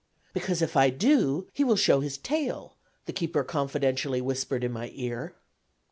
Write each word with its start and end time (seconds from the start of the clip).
"Because, 0.33 0.63
if 0.63 0.75
I 0.75 0.89
do, 0.89 1.45
he 1.53 1.63
will 1.63 1.75
show 1.75 1.99
his 1.99 2.17
tail," 2.17 2.75
the 3.05 3.13
keeper 3.13 3.43
confidentially 3.43 4.19
whispered 4.19 4.63
in 4.63 4.71
my 4.71 4.89
ear. 4.95 5.35